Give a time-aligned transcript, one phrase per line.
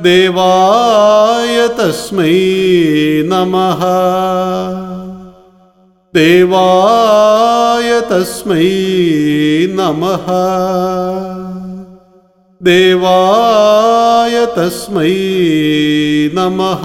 [0.02, 2.30] देवाय तस्मै
[3.26, 3.82] नमः।
[6.14, 8.66] देवाय तस्मै
[9.78, 10.26] नमः।
[12.62, 14.15] देवाय
[14.56, 15.10] तस्मै
[16.34, 16.84] नमः